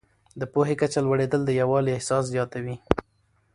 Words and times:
د 0.39 0.41
پوهې 0.53 0.75
کچه 0.81 0.99
لوړېدل 1.05 1.41
د 1.45 1.51
یووالي 1.61 1.91
احساس 1.93 2.23
زیاتوي. 2.33 2.75